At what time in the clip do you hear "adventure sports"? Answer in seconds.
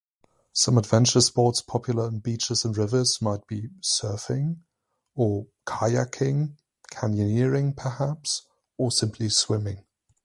0.79-1.61